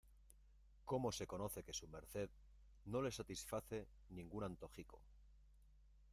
[0.83, 2.27] ¡cómo se conoce que su merced
[2.85, 4.99] no le satisface ningún antojico!